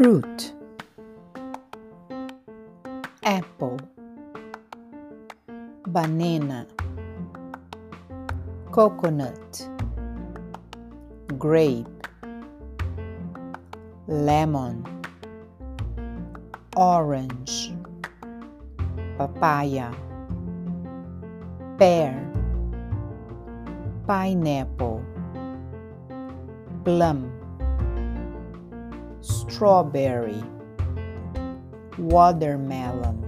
[0.00, 0.54] fruit.
[3.22, 3.78] Apple.
[5.88, 6.66] Banana.
[8.72, 9.68] Coconut.
[11.38, 12.06] Grape.
[14.08, 14.86] Lemon.
[16.76, 17.74] Orange.
[19.18, 19.92] Papaya.
[21.76, 22.16] Pear.
[24.06, 25.04] Pineapple.
[26.86, 27.39] Plum
[29.50, 30.42] strawberry
[31.98, 33.24] watermelon